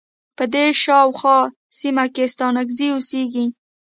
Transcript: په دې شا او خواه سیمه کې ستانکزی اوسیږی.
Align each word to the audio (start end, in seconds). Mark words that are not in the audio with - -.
په 0.37 0.43
دې 0.53 0.65
شا 0.81 0.97
او 1.05 1.09
خواه 1.19 1.51
سیمه 1.79 2.05
کې 2.15 2.25
ستانکزی 2.33 2.87
اوسیږی. 2.91 3.45